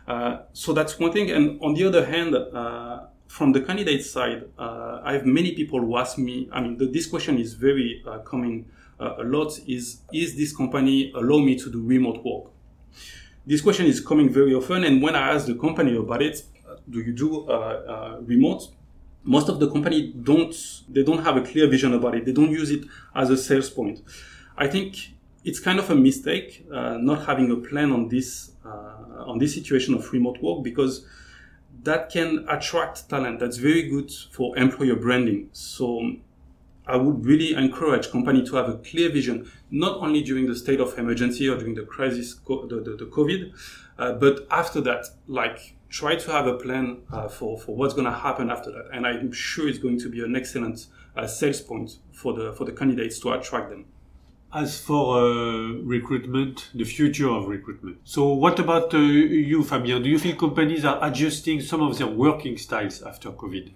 Uh, 0.07 0.39
so 0.53 0.73
that's 0.73 0.99
one 0.99 1.13
thing. 1.13 1.31
And 1.31 1.61
on 1.63 1.75
the 1.75 1.85
other 1.85 2.05
hand, 2.05 2.35
uh, 2.35 3.07
from 3.29 3.53
the 3.53 3.61
candidate 3.61 4.05
side, 4.05 4.45
uh, 4.59 5.01
I 5.03 5.13
have 5.15 5.25
many 5.25 5.53
people 5.53 5.81
who 5.81 5.97
ask 5.97 6.19
me. 6.19 6.49
I 6.53 6.61
mean, 6.61 6.77
the, 6.77 6.87
this 6.87 7.07
question 7.07 7.39
is 7.39 7.55
very 7.55 8.05
coming 8.25 8.67
a 8.99 9.23
lot. 9.25 9.59
Is 9.67 10.03
is 10.13 10.37
this 10.37 10.55
company 10.55 11.13
allow 11.15 11.39
me 11.39 11.57
to 11.57 11.71
do 11.71 11.83
remote 11.83 12.23
work? 12.25 12.53
This 13.45 13.61
question 13.61 13.87
is 13.87 14.01
coming 14.01 14.29
very 14.33 14.55
often, 14.55 14.85
and 14.85 15.03
when 15.03 15.17
I 15.17 15.35
ask 15.35 15.47
the 15.47 15.57
company 15.57 15.97
about 15.97 16.23
it, 16.23 16.45
do 16.89 17.01
you 17.01 17.13
do 17.13 17.47
remote? 18.27 18.69
most 19.25 19.49
of 19.49 19.61
the 19.61 19.71
company 19.71 20.13
don't 20.23 20.55
they 20.89 21.03
don't 21.03 21.23
have 21.23 21.37
a 21.37 21.43
clear 21.43 21.69
vision 21.69 21.95
about 21.95 22.15
it 22.15 22.25
they 22.25 22.33
don't 22.33 22.51
use 22.51 22.71
it 22.71 22.85
as 23.15 23.31
a 23.31 23.37
sales 23.37 23.71
point 23.71 24.01
i 24.57 24.67
think 24.67 25.13
it's 25.45 25.59
kind 25.59 25.79
of 25.79 25.91
a 25.91 25.95
mistake 25.95 26.67
uh, 26.73 26.97
not 26.99 27.27
having 27.27 27.51
a 27.51 27.57
plan 27.57 27.93
on 27.93 28.09
this 28.09 28.53
uh, 28.65 29.25
on 29.27 29.39
this 29.39 29.55
situation 29.55 29.95
of 29.95 30.13
remote 30.13 30.41
work 30.43 30.63
because 30.63 31.07
that 31.83 32.11
can 32.11 32.45
attract 32.49 33.09
talent 33.09 33.41
that's 33.41 33.57
very 33.57 33.89
good 33.89 34.11
for 34.31 34.57
employer 34.57 34.95
branding 34.95 35.49
so 35.53 36.13
i 36.87 36.97
would 36.97 37.25
really 37.25 37.55
encourage 37.55 38.11
company 38.11 38.45
to 38.45 38.57
have 38.57 38.69
a 38.69 38.77
clear 38.79 39.11
vision 39.11 39.51
not 39.71 39.99
only 39.99 40.23
during 40.23 40.47
the 40.47 40.55
state 40.55 40.81
of 40.81 40.97
emergency 40.99 41.49
or 41.49 41.57
during 41.57 41.75
the 41.75 41.83
crisis 41.83 42.35
the, 42.35 42.83
the, 42.85 42.97
the 42.97 43.07
covid 43.07 43.53
uh, 43.99 44.13
but 44.13 44.47
after 44.51 44.81
that 44.81 45.07
like 45.27 45.75
try 45.93 46.17
to 46.17 46.33
have 46.33 46.47
a 46.47 46.55
plan 46.55 47.03
uh, 47.13 47.29
for, 47.29 47.59
for 47.59 47.77
what's 47.77 47.93
going 47.93 48.07
to 48.07 48.19
happen 48.19 48.51
after 48.51 48.73
that. 48.73 48.89
And 48.93 49.07
I'm 49.07 49.31
sure 49.31 49.69
it's 49.69 49.79
going 49.79 50.01
to 50.01 50.09
be 50.09 50.25
an 50.25 50.35
excellent 50.35 50.87
uh, 51.15 51.27
sales 51.27 51.61
point 51.61 51.99
for 52.13 52.33
the, 52.33 52.55
for 52.55 52.65
the 52.65 52.73
candidates 52.73 53.21
to 53.21 53.33
attract 53.33 53.69
them. 53.69 53.85
As 54.55 54.79
for 54.79 55.19
uh, 55.19 55.73
recruitment, 55.83 56.69
the 56.75 56.85
future 56.85 57.29
of 57.29 57.49
recruitment. 57.49 57.99
So, 58.05 58.35
what 58.35 58.59
about 58.59 58.93
uh, 58.93 58.99
you, 58.99 59.65
Fabien? 59.65 60.03
Do 60.03 60.11
you 60.11 60.19
feel 60.19 60.37
companies 60.37 60.85
are 60.85 60.99
adjusting 61.03 61.63
some 61.63 61.81
of 61.81 61.97
their 61.97 62.07
working 62.07 62.59
styles 62.59 63.01
after 63.03 63.31
COVID? 63.31 63.73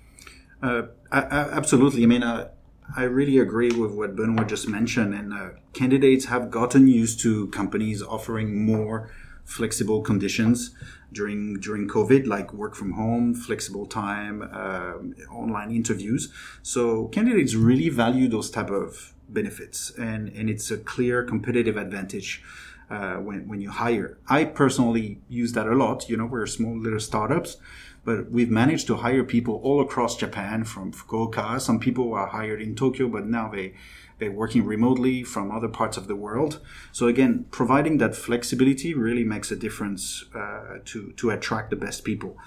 Uh, 0.63 0.83
absolutely. 1.11 2.03
I 2.03 2.07
mean, 2.07 2.23
uh, 2.23 2.49
I 2.95 3.05
really 3.05 3.39
agree 3.39 3.71
with 3.71 3.93
what 3.93 4.17
Benoit 4.17 4.49
just 4.49 4.69
mentioned. 4.69 5.15
And 5.15 5.33
candidates 5.73 6.27
have 6.27 6.51
gotten 6.51 6.89
used 6.89 7.21
to 7.21 7.47
companies 7.49 8.03
offering 8.03 8.67
more 8.67 9.11
flexible 9.47 10.03
conditions 10.03 10.73
during 11.13 11.59
during 11.61 11.89
COVID, 11.89 12.27
like 12.27 12.53
work 12.53 12.75
from 12.75 12.93
home, 12.93 13.35
flexible 13.35 13.87
time, 13.87 14.43
um, 14.43 15.15
online 15.31 15.71
interviews. 15.71 16.31
So 16.63 17.09
candidates 17.09 17.55
really 17.55 17.89
value 17.89 18.29
those 18.29 18.51
type 18.51 18.71
of 18.71 19.15
benefits, 19.29 19.91
and 19.99 20.29
and 20.29 20.49
it's 20.49 20.71
a 20.71 20.79
clear 20.79 21.23
competitive 21.23 21.77
advantage. 21.77 22.43
Uh, 22.89 23.17
when, 23.17 23.49
when 23.49 23.61
you 23.61 23.69
hire, 23.69 24.17
I 24.29 24.45
personally 24.45 25.21
use 25.29 25.55
that 25.55 25.67
a 25.67 25.75
lot. 25.75 26.09
You 26.09 26.17
know, 26.17 26.27
we're 26.27 26.47
small 26.47 26.79
little 26.79 27.01
startups, 27.01 27.57
but 28.05 28.31
we've 28.31 28.49
managed 28.49 28.87
to 28.87 28.99
hire 28.99 29.25
people 29.25 29.57
all 29.65 29.81
across 29.81 30.17
Japan 30.17 30.63
from 30.63 30.93
Fukuoka. 30.93 31.61
Some 31.61 31.81
people 31.81 32.15
are 32.15 32.29
hired 32.29 32.63
in 32.63 32.77
Tokyo, 32.77 33.09
but 33.09 33.27
now 33.27 33.49
they 33.49 33.75
they're 34.19 34.33
working 34.33 34.65
remotely 34.65 35.25
from 35.25 35.51
other 35.51 35.69
parts 35.69 35.97
of 35.97 36.07
the 36.07 36.17
world. 36.17 36.61
So 36.93 37.07
again, 37.07 37.47
providing 37.51 37.99
that 37.99 38.15
flexibility 38.15 38.95
really 38.95 39.25
makes 39.25 39.51
a 39.51 39.57
difference 39.57 40.25
uh, 40.35 40.79
to 40.85 41.13
to 41.13 41.31
attract 41.31 41.71
the 41.71 41.77
best 41.77 42.05
people. 42.05 42.39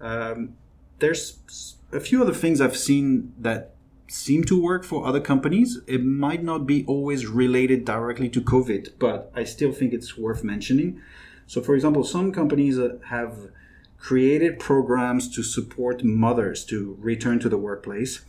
Um, 0.00 0.56
there's 0.98 1.76
a 1.92 2.00
few 2.00 2.20
other 2.20 2.34
things 2.34 2.60
I've 2.60 2.76
seen 2.76 3.32
that 3.38 3.74
seem 4.08 4.42
to 4.44 4.60
work 4.60 4.84
for 4.84 5.06
other 5.06 5.20
companies. 5.20 5.80
It 5.86 6.04
might 6.04 6.42
not 6.42 6.66
be 6.66 6.84
always 6.86 7.26
related 7.26 7.84
directly 7.84 8.28
to 8.30 8.40
COVID, 8.40 8.94
but 8.98 9.30
I 9.34 9.44
still 9.44 9.72
think 9.72 9.92
it's 9.92 10.16
worth 10.16 10.42
mentioning. 10.42 11.00
So, 11.46 11.62
for 11.62 11.74
example, 11.74 12.04
some 12.04 12.32
companies 12.32 12.78
uh, 12.78 12.98
have 13.06 13.50
created 13.98 14.58
programs 14.58 15.28
to 15.34 15.42
support 15.42 16.02
mothers 16.04 16.64
to 16.66 16.96
return 17.00 17.38
to 17.40 17.48
the 17.48 17.58
workplace 17.58 18.22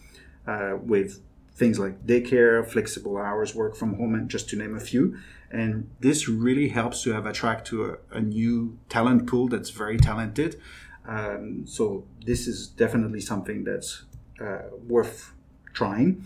uh, 0.48 0.76
with 0.82 1.22
things 1.54 1.80
like 1.80 2.06
daycare, 2.06 2.66
flexible 2.66 3.18
hours, 3.18 3.54
work 3.54 3.76
from 3.76 3.96
home, 3.96 4.16
and 4.16 4.30
just 4.30 4.50
to 4.50 4.56
name 4.56 4.76
a 4.76 4.80
few. 4.80 5.18
And 5.52 5.90
this 6.00 6.28
really 6.28 6.70
helps 6.70 7.04
to 7.04 7.14
have 7.14 7.26
attract 7.26 7.68
to 7.68 7.86
a, 7.86 8.18
a 8.18 8.22
new 8.22 8.78
talent 8.88 9.28
pool 9.28 9.48
that's 9.48 9.70
very 9.70 9.98
talented. 9.98 10.60
Um, 11.08 11.66
so 11.66 12.06
this 12.26 12.48
is 12.48 12.68
definitely 12.68 13.22
something 13.22 13.64
that's 13.64 14.04
uh, 14.40 14.70
worth 14.88 15.34
trying. 15.74 16.26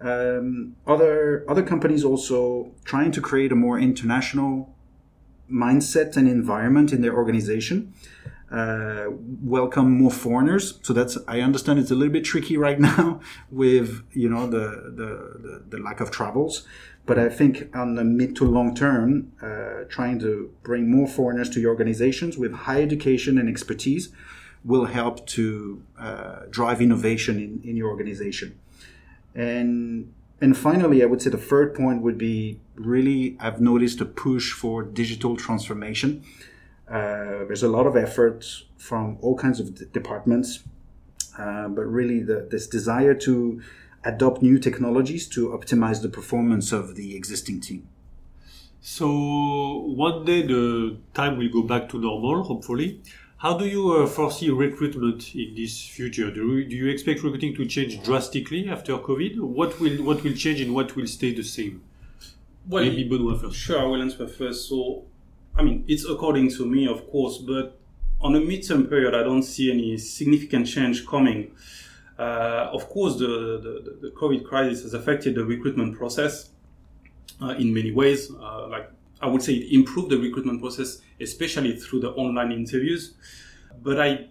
Um, 0.00 0.76
other 0.86 1.44
other 1.48 1.62
companies 1.62 2.04
also 2.04 2.72
trying 2.84 3.10
to 3.12 3.20
create 3.20 3.50
a 3.50 3.56
more 3.56 3.78
international 3.78 4.72
mindset 5.50 6.16
and 6.16 6.28
environment 6.28 6.92
in 6.92 7.00
their 7.00 7.14
organization 7.14 7.92
uh, 8.50 9.06
welcome 9.42 9.90
more 9.90 10.10
foreigners. 10.10 10.78
So 10.82 10.92
that's 10.92 11.18
I 11.26 11.40
understand 11.40 11.78
it's 11.78 11.90
a 11.90 11.94
little 11.94 12.12
bit 12.12 12.24
tricky 12.24 12.56
right 12.56 12.80
now 12.92 13.20
with 13.50 14.02
you 14.12 14.28
know 14.28 14.46
the 14.46 14.92
the, 14.94 15.38
the, 15.38 15.62
the 15.68 15.78
lack 15.78 16.00
of 16.00 16.10
travels, 16.10 16.66
but 17.06 17.18
I 17.18 17.28
think 17.28 17.74
on 17.76 17.94
the 17.94 18.04
mid 18.04 18.36
to 18.36 18.44
long 18.44 18.74
term, 18.74 19.32
uh, 19.42 19.84
trying 19.88 20.18
to 20.20 20.50
bring 20.62 20.90
more 20.90 21.06
foreigners 21.06 21.50
to 21.50 21.60
your 21.60 21.70
organizations 21.70 22.38
with 22.38 22.52
high 22.52 22.82
education 22.82 23.38
and 23.38 23.48
expertise 23.48 24.10
will 24.64 24.86
help 24.86 25.26
to 25.26 25.82
uh, 25.98 26.40
drive 26.50 26.80
innovation 26.82 27.38
in, 27.38 27.60
in 27.68 27.76
your 27.76 27.88
organization. 27.88 28.58
And 29.34 30.12
and 30.40 30.56
finally, 30.56 31.02
I 31.02 31.06
would 31.06 31.20
say 31.20 31.30
the 31.30 31.36
third 31.36 31.74
point 31.74 32.02
would 32.02 32.18
be 32.18 32.60
really 32.74 33.36
I've 33.40 33.60
noticed 33.60 34.00
a 34.00 34.04
push 34.04 34.52
for 34.52 34.82
digital 34.82 35.36
transformation. 35.36 36.22
Uh, 36.88 37.44
there's 37.46 37.62
a 37.62 37.68
lot 37.68 37.86
of 37.86 37.96
effort 37.96 38.46
from 38.78 39.18
all 39.20 39.36
kinds 39.36 39.60
of 39.60 39.74
d- 39.74 39.84
departments, 39.92 40.64
uh, 41.38 41.68
but 41.68 41.82
really 41.82 42.22
the, 42.22 42.48
this 42.50 42.66
desire 42.66 43.14
to 43.14 43.60
adopt 44.04 44.42
new 44.42 44.58
technologies 44.58 45.28
to 45.28 45.48
optimize 45.48 46.00
the 46.00 46.08
performance 46.08 46.72
of 46.72 46.94
the 46.94 47.14
existing 47.14 47.60
team. 47.60 47.86
So 48.80 49.06
one 49.86 50.24
day 50.24 50.42
the 50.42 50.96
time 51.12 51.36
will 51.36 51.50
go 51.50 51.62
back 51.62 51.88
to 51.90 52.00
normal, 52.00 52.44
hopefully. 52.44 53.02
How 53.38 53.56
do 53.56 53.66
you 53.66 53.92
uh, 53.92 54.06
foresee 54.08 54.50
recruitment 54.50 55.32
in 55.36 55.54
this 55.54 55.86
future? 55.86 56.28
Do 56.28 56.56
you, 56.56 56.64
do 56.68 56.74
you 56.74 56.88
expect 56.88 57.22
recruiting 57.22 57.54
to 57.54 57.66
change 57.66 58.02
drastically 58.02 58.68
after 58.68 58.98
COVID? 58.98 59.38
What 59.38 59.78
will 59.78 60.02
what 60.02 60.24
will 60.24 60.34
change 60.34 60.60
and 60.60 60.74
what 60.74 60.96
will 60.96 61.06
stay 61.06 61.32
the 61.32 61.44
same? 61.44 61.82
Well, 62.68 62.84
Maybe 62.84 63.08
Benoit 63.08 63.40
first. 63.40 63.56
Sure, 63.56 63.80
I 63.80 63.84
will 63.84 64.02
answer 64.02 64.26
first. 64.26 64.68
So 64.68 65.04
I 65.54 65.62
mean, 65.62 65.84
it's 65.86 66.04
according 66.04 66.50
to 66.54 66.66
me, 66.66 66.88
of 66.88 67.08
course, 67.12 67.38
but 67.38 67.78
on 68.20 68.34
a 68.34 68.40
midterm 68.40 68.88
period, 68.88 69.14
I 69.14 69.22
don't 69.22 69.44
see 69.44 69.70
any 69.70 69.98
significant 69.98 70.66
change 70.66 71.06
coming. 71.06 71.52
Uh, 72.18 72.70
of 72.72 72.88
course, 72.88 73.16
the, 73.18 73.26
the, 73.62 73.98
the, 74.00 74.10
COVID 74.10 74.44
crisis 74.44 74.82
has 74.82 74.94
affected 74.94 75.36
the 75.36 75.44
recruitment 75.44 75.96
process 75.96 76.50
uh, 77.40 77.50
in 77.50 77.72
many 77.72 77.92
ways. 77.92 78.32
Uh, 78.32 78.66
like 78.66 78.90
I 79.20 79.26
would 79.26 79.42
say, 79.42 79.54
it 79.54 79.74
improved 79.74 80.10
the 80.10 80.18
recruitment 80.18 80.60
process, 80.60 81.00
especially 81.20 81.76
through 81.76 82.00
the 82.00 82.10
online 82.10 82.52
interviews. 82.52 83.14
But 83.82 84.00
I'm 84.00 84.28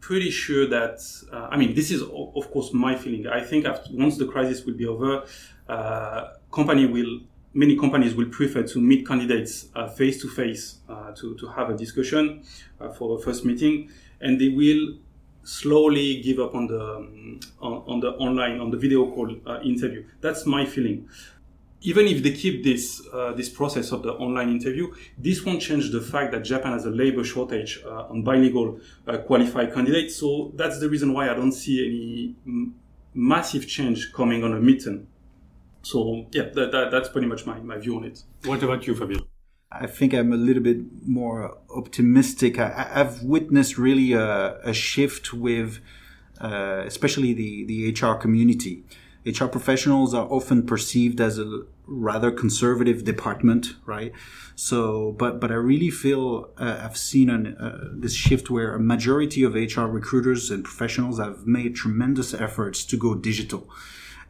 pretty 0.00 0.30
sure 0.30 0.66
that 0.68 1.00
uh, 1.32 1.48
I 1.50 1.56
mean, 1.56 1.74
this 1.74 1.90
is 1.90 2.02
of 2.02 2.50
course 2.50 2.72
my 2.72 2.94
feeling. 2.94 3.26
I 3.26 3.40
think 3.40 3.66
after, 3.66 3.90
once 3.92 4.16
the 4.18 4.26
crisis 4.26 4.64
will 4.64 4.74
be 4.74 4.86
over, 4.86 5.24
uh, 5.68 6.34
company 6.52 6.86
will 6.86 7.20
many 7.54 7.74
companies 7.74 8.14
will 8.14 8.28
prefer 8.28 8.62
to 8.62 8.80
meet 8.80 9.06
candidates 9.06 9.68
face 9.96 10.20
to 10.20 10.28
face 10.28 10.78
to 11.16 11.34
to 11.36 11.46
have 11.48 11.70
a 11.70 11.76
discussion 11.76 12.42
uh, 12.80 12.88
for 12.90 13.18
a 13.18 13.22
first 13.22 13.44
meeting, 13.44 13.90
and 14.20 14.40
they 14.40 14.48
will 14.48 14.96
slowly 15.42 16.20
give 16.22 16.38
up 16.40 16.54
on 16.54 16.66
the 16.66 16.96
um, 16.96 17.40
on, 17.60 17.72
on, 17.86 18.00
the 18.00 18.10
online 18.12 18.60
on 18.60 18.70
the 18.70 18.76
video 18.76 19.10
call 19.12 19.34
uh, 19.46 19.60
interview. 19.60 20.04
That's 20.20 20.44
my 20.46 20.64
feeling. 20.66 21.08
Even 21.90 22.04
if 22.06 22.18
they 22.24 22.32
keep 22.42 22.64
this 22.64 22.84
uh, 23.12 23.32
this 23.32 23.48
process 23.48 23.92
of 23.92 24.00
the 24.02 24.12
online 24.24 24.50
interview, 24.50 24.86
this 25.26 25.44
won't 25.44 25.62
change 25.68 25.84
the 25.96 26.00
fact 26.12 26.28
that 26.32 26.42
Japan 26.52 26.72
has 26.72 26.84
a 26.84 26.94
labor 27.02 27.24
shortage 27.32 27.72
uh, 27.84 28.12
on 28.12 28.24
bilingual 28.24 28.68
uh, 29.06 29.18
qualified 29.28 29.68
candidates. 29.72 30.16
So 30.16 30.28
that's 30.60 30.80
the 30.80 30.88
reason 30.94 31.08
why 31.16 31.24
I 31.32 31.34
don't 31.34 31.56
see 31.62 31.76
any 31.90 32.34
m- 32.44 32.74
massive 33.14 33.64
change 33.68 34.12
coming 34.12 34.42
on 34.42 34.52
a 34.52 34.60
midterm. 34.68 35.06
So 35.82 36.26
yeah, 36.32 36.48
that, 36.56 36.72
that, 36.72 36.90
that's 36.90 37.08
pretty 37.08 37.28
much 37.28 37.46
my, 37.46 37.60
my 37.60 37.78
view 37.78 37.96
on 37.98 38.04
it. 38.04 38.22
What 38.44 38.60
about 38.64 38.86
you, 38.88 38.94
Fabien? 38.96 39.22
I 39.70 39.86
think 39.86 40.14
I'm 40.14 40.32
a 40.32 40.36
little 40.36 40.62
bit 40.62 40.78
more 41.06 41.58
optimistic. 41.70 42.58
I, 42.58 42.88
have 42.92 43.22
witnessed 43.22 43.78
really 43.78 44.12
a, 44.12 44.58
a 44.64 44.72
shift 44.72 45.32
with, 45.32 45.78
uh, 46.40 46.82
especially 46.86 47.32
the, 47.34 47.64
the 47.66 47.78
HR 47.90 48.14
community. 48.14 48.84
HR 49.24 49.46
professionals 49.46 50.14
are 50.14 50.26
often 50.26 50.66
perceived 50.66 51.20
as 51.20 51.38
a 51.38 51.62
rather 51.86 52.30
conservative 52.30 53.04
department, 53.04 53.74
right? 53.84 54.12
So, 54.54 55.12
but 55.18 55.40
but 55.40 55.50
I 55.50 55.54
really 55.54 55.90
feel 55.90 56.50
uh, 56.58 56.80
I've 56.82 56.96
seen 56.96 57.30
an, 57.30 57.56
uh, 57.56 57.88
this 57.92 58.14
shift 58.14 58.50
where 58.50 58.74
a 58.74 58.80
majority 58.80 59.42
of 59.42 59.54
HR 59.54 59.82
recruiters 59.82 60.50
and 60.50 60.64
professionals 60.64 61.18
have 61.18 61.46
made 61.46 61.76
tremendous 61.76 62.34
efforts 62.34 62.84
to 62.86 62.96
go 62.96 63.14
digital 63.14 63.68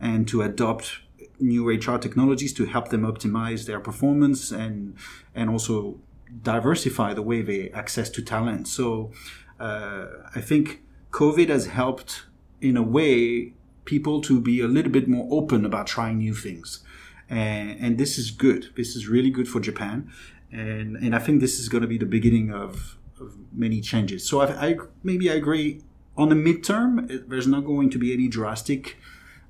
and 0.00 0.28
to 0.28 0.42
adopt 0.42 0.98
new 1.38 1.68
HR 1.68 1.98
technologies 1.98 2.52
to 2.54 2.66
help 2.66 2.88
them 2.88 3.02
optimize 3.02 3.66
their 3.66 3.80
performance 3.80 4.50
and 4.50 4.96
and 5.34 5.50
also 5.50 5.98
diversify 6.42 7.14
the 7.14 7.22
way 7.22 7.42
they 7.42 7.70
access 7.70 8.10
to 8.10 8.22
talent. 8.22 8.68
So 8.68 9.12
uh, 9.60 10.06
I 10.34 10.40
think 10.40 10.82
COVID 11.10 11.48
has 11.48 11.66
helped 11.66 12.26
in 12.60 12.76
a 12.76 12.82
way 12.82 13.54
people 13.84 14.20
to 14.20 14.40
be 14.40 14.60
a 14.60 14.66
little 14.66 14.90
bit 14.90 15.08
more 15.08 15.26
open 15.30 15.64
about 15.64 15.86
trying 15.86 16.18
new 16.18 16.34
things. 16.34 16.82
And, 17.28 17.78
and 17.80 17.98
this 17.98 18.18
is 18.18 18.30
good. 18.30 18.70
This 18.76 18.94
is 18.96 19.08
really 19.08 19.30
good 19.30 19.48
for 19.48 19.60
Japan. 19.60 20.10
And, 20.52 20.96
and 20.96 21.14
I 21.14 21.18
think 21.18 21.40
this 21.40 21.58
is 21.58 21.68
going 21.68 21.82
to 21.82 21.88
be 21.88 21.98
the 21.98 22.06
beginning 22.06 22.52
of, 22.52 22.96
of 23.20 23.34
many 23.52 23.80
changes. 23.80 24.28
So 24.28 24.40
I, 24.40 24.68
I, 24.68 24.76
maybe 25.02 25.30
I 25.30 25.34
agree 25.34 25.82
on 26.16 26.28
the 26.28 26.34
midterm, 26.34 27.28
there's 27.28 27.46
not 27.46 27.64
going 27.64 27.90
to 27.90 27.98
be 27.98 28.12
any 28.12 28.28
drastic 28.28 28.96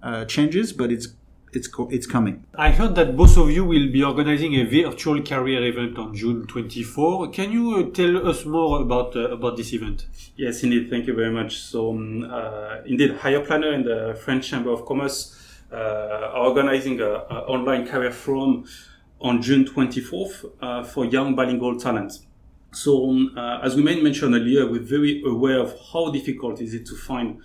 uh, 0.03 0.25
changes, 0.25 0.73
but 0.73 0.91
it's 0.91 1.09
it's 1.53 1.69
it's 1.91 2.07
coming. 2.07 2.45
I 2.55 2.71
heard 2.71 2.97
that 2.97 3.17
both 3.17 3.37
of 3.39 3.51
you 3.51 3.65
will 3.65 3.91
be 3.91 4.03
organizing 4.03 4.55
a 4.55 4.65
virtual 4.65 5.23
career 5.23 5.65
event 5.65 5.97
on 5.97 6.15
June 6.15 6.47
24. 6.47 7.31
Can 7.31 7.53
you 7.53 7.77
uh, 7.77 7.91
tell 7.95 8.29
us 8.29 8.45
more 8.45 8.83
about 8.83 9.17
uh, 9.17 9.31
about 9.31 9.57
this 9.57 9.73
event? 9.73 10.07
Yes, 10.37 10.63
indeed. 10.63 10.91
Thank 10.91 11.07
you 11.07 11.15
very 11.15 11.31
much. 11.33 11.59
So, 11.59 11.91
um, 11.91 12.29
uh, 12.31 12.79
indeed, 12.85 13.13
HirePlanner 13.19 13.73
and 13.75 13.85
the 13.87 14.19
French 14.23 14.51
Chamber 14.51 14.71
of 14.71 14.85
Commerce 14.85 15.19
uh, 15.25 15.35
are 15.35 15.45
organizing 15.73 17.01
an 17.01 17.07
online 17.07 17.87
career 17.87 18.13
forum 18.13 18.65
on 19.21 19.41
June 19.43 19.65
24th 19.65 20.45
uh, 20.61 20.85
for 20.85 21.05
young 21.05 21.35
bilingual 21.35 21.79
talents. 21.79 22.23
So, 22.73 23.09
um, 23.09 23.33
uh, 23.37 23.61
as 23.63 23.75
we 23.75 23.83
made 23.83 24.03
mention 24.03 24.35
earlier, 24.35 24.71
we're 24.71 24.83
very 24.83 25.23
aware 25.25 25.61
of 25.61 25.75
how 25.93 26.11
difficult 26.11 26.61
is 26.61 26.75
it 26.75 26.85
to 26.87 26.95
find 26.95 27.41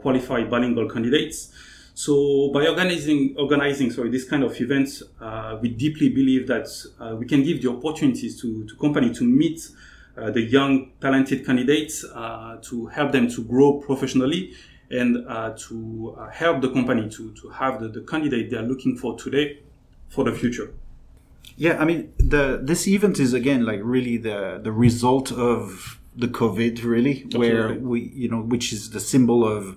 qualified 0.00 0.50
bilingual 0.50 0.88
candidates. 0.88 1.52
So 1.94 2.50
by 2.52 2.64
organizing, 2.68 3.34
organizing, 3.36 3.90
sorry, 3.90 4.10
this 4.10 4.24
kind 4.24 4.44
of 4.44 4.60
events, 4.60 5.02
uh, 5.20 5.58
we 5.60 5.70
deeply 5.70 6.08
believe 6.10 6.46
that 6.46 6.68
uh, 7.00 7.16
we 7.16 7.26
can 7.26 7.42
give 7.42 7.60
the 7.60 7.70
opportunities 7.70 8.40
to, 8.40 8.64
to 8.66 8.76
company 8.76 9.12
to 9.14 9.24
meet 9.24 9.68
uh, 10.16 10.30
the 10.30 10.42
young, 10.42 10.92
talented 11.00 11.44
candidates, 11.44 12.04
uh, 12.04 12.58
to 12.62 12.86
help 12.86 13.10
them 13.10 13.28
to 13.28 13.42
grow 13.42 13.80
professionally 13.80 14.54
and 14.90 15.26
uh, 15.28 15.54
to 15.56 16.16
uh, 16.18 16.28
help 16.30 16.60
the 16.62 16.70
company 16.70 17.08
to, 17.10 17.32
to 17.34 17.48
have 17.50 17.80
the, 17.80 17.88
the 17.88 18.00
candidate 18.00 18.50
they 18.50 18.56
are 18.56 18.62
looking 18.62 18.96
for 18.96 19.16
today 19.18 19.60
for 20.08 20.24
the 20.24 20.32
future. 20.32 20.72
Yeah, 21.56 21.78
I 21.78 21.84
mean, 21.84 22.12
the 22.18 22.60
this 22.62 22.86
event 22.86 23.18
is 23.18 23.32
again 23.32 23.64
like 23.64 23.80
really 23.82 24.16
the 24.16 24.60
the 24.62 24.72
result 24.72 25.32
of 25.32 25.98
the 26.14 26.28
COVID, 26.28 26.84
really, 26.84 27.24
Absolutely. 27.24 27.38
where 27.38 27.74
we, 27.74 28.00
you 28.14 28.28
know, 28.28 28.40
which 28.40 28.72
is 28.72 28.90
the 28.90 29.00
symbol 29.00 29.46
of 29.46 29.76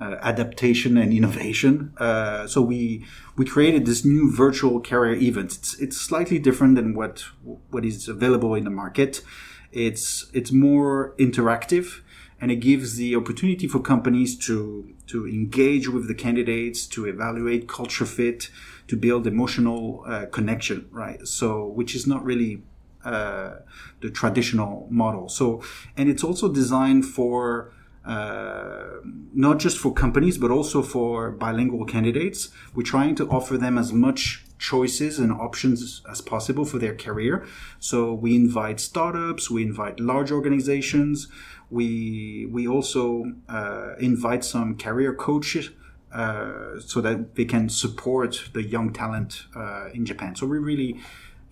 uh, 0.00 0.16
adaptation 0.20 0.96
and 0.96 1.12
innovation. 1.12 1.92
Uh, 1.98 2.46
so 2.46 2.60
we 2.60 3.06
we 3.36 3.44
created 3.44 3.86
this 3.86 4.04
new 4.04 4.30
virtual 4.34 4.80
career 4.80 5.14
event. 5.14 5.56
It's 5.56 5.78
it's 5.80 6.00
slightly 6.00 6.38
different 6.38 6.74
than 6.74 6.94
what 6.94 7.24
what 7.70 7.84
is 7.84 8.08
available 8.08 8.54
in 8.54 8.64
the 8.64 8.70
market. 8.70 9.22
It's 9.70 10.30
it's 10.32 10.50
more 10.52 11.14
interactive 11.18 12.00
and 12.42 12.50
it 12.50 12.56
gives 12.56 12.96
the 12.96 13.14
opportunity 13.14 13.68
for 13.68 13.78
companies 13.78 14.36
to 14.36 14.92
to 15.06 15.28
engage 15.28 15.88
with 15.88 16.08
the 16.08 16.14
candidates, 16.14 16.86
to 16.88 17.06
evaluate 17.06 17.68
culture 17.68 18.04
fit, 18.04 18.50
to 18.88 18.96
build 18.96 19.26
emotional 19.26 20.04
uh, 20.06 20.26
connection, 20.26 20.88
right? 20.90 21.26
So 21.26 21.64
which 21.66 21.94
is 21.94 22.04
not 22.06 22.24
really 22.24 22.64
uh, 23.04 23.54
the 24.00 24.10
traditional 24.10 24.88
model. 24.90 25.28
So 25.28 25.62
and 25.96 26.08
it's 26.10 26.24
also 26.24 26.52
designed 26.52 27.04
for 27.06 27.72
uh, 28.04 28.96
not 29.32 29.60
just 29.60 29.78
for 29.78 29.94
companies 29.94 30.36
but 30.36 30.50
also 30.50 30.82
for 30.82 31.30
bilingual 31.30 31.84
candidates. 31.86 32.48
We're 32.74 32.82
trying 32.82 33.14
to 33.16 33.28
offer 33.28 33.56
them 33.56 33.78
as 33.78 33.92
much 33.92 34.44
choices 34.62 35.18
and 35.18 35.32
options 35.32 36.02
as 36.08 36.20
possible 36.20 36.64
for 36.64 36.78
their 36.78 36.94
career. 36.94 37.44
So 37.80 38.14
we 38.14 38.36
invite 38.36 38.78
startups, 38.80 39.50
we 39.50 39.62
invite 39.62 39.98
large 39.98 40.30
organizations, 40.30 41.28
we 41.72 42.46
we 42.50 42.68
also 42.68 43.32
uh, 43.48 43.94
invite 43.98 44.44
some 44.44 44.76
career 44.76 45.14
coaches. 45.14 45.70
Uh, 46.12 46.78
so 46.78 47.00
that 47.00 47.36
they 47.36 47.44
can 47.46 47.70
support 47.70 48.50
the 48.52 48.62
young 48.62 48.92
talent 48.92 49.44
uh, 49.56 49.88
in 49.94 50.04
Japan. 50.04 50.36
So 50.36 50.46
we 50.46 50.58
really 50.58 51.00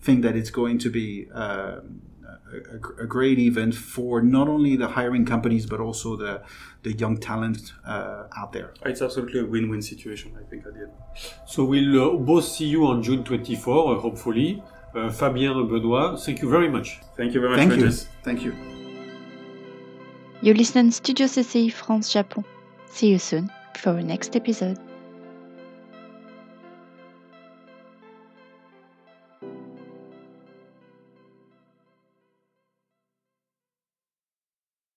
think 0.03 0.23
that 0.23 0.37
it's 0.37 0.51
going 0.51 0.77
to 0.81 0.91
be 0.91 1.29
uh, 1.35 1.81
a, 2.53 3.03
a, 3.05 3.07
great 3.07 3.39
event 3.39 3.75
for 3.75 4.21
not 4.21 4.49
only 4.49 4.77
the 4.77 4.89
hiring 4.89 5.25
companies 5.25 5.65
but 5.65 5.81
also 5.81 6.15
the 6.15 6.43
the 6.83 6.93
young 6.93 7.17
talent 7.17 7.73
uh, 7.87 8.25
out 8.37 8.53
there. 8.53 8.75
It's 8.85 9.03
absolutely 9.03 9.41
a 9.41 9.47
win-win 9.47 9.83
situation, 9.83 10.37
I 10.39 10.45
think, 10.49 10.67
at 10.67 10.75
the 10.75 10.81
end. 10.81 10.93
So 11.47 11.65
we'll 11.65 11.97
uh, 12.03 12.17
both 12.17 12.45
see 12.45 12.67
you 12.67 12.87
on 12.87 13.03
June 13.03 13.23
24, 13.25 13.97
uh, 13.97 14.01
hopefully. 14.01 14.63
Uh, 14.95 15.11
Fabien, 15.11 15.69
Benoit, 15.69 16.19
thank 16.21 16.43
you 16.43 16.51
very 16.51 16.69
much. 16.69 16.99
Thank 17.17 17.35
you 17.35 17.41
very 17.41 17.57
much. 17.57 17.69
Thank 17.69 17.81
you. 17.81 17.91
Thank 18.23 18.43
you. 18.43 18.80
You 20.43 20.55
listen 20.55 20.91
Studio 20.91 21.27
CCI 21.27 21.71
France 21.71 22.11
Japon. 22.11 22.47
See 22.87 23.09
you 23.09 23.19
soon 23.19 23.51
for 23.77 23.91
our 23.91 24.01
next 24.01 24.35
episode. 24.37 24.79